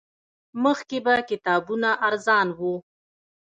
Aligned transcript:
مخکې 0.63 0.97
به 1.05 1.13
کتابونه 1.29 1.89
ارزان 2.07 2.47
وو 2.57 2.75